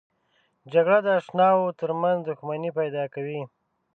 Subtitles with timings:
[0.73, 3.41] جګړه د اشناو ترمنځ دښمني پیدا کوي